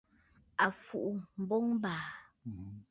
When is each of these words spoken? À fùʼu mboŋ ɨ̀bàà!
À 0.65 0.67
fùʼu 0.83 1.13
mboŋ 1.41 1.63
ɨ̀bàà! 1.75 2.03